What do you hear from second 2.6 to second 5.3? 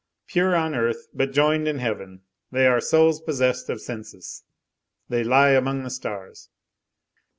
are souls possessed of senses. They